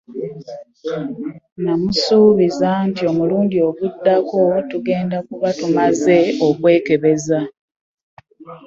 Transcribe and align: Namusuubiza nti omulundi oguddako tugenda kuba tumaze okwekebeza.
Namusuubiza 1.63 2.69
nti 2.89 3.01
omulundi 3.11 3.55
oguddako 3.67 4.39
tugenda 4.69 5.17
kuba 5.27 5.47
tumaze 5.59 6.17
okwekebeza. 6.47 7.39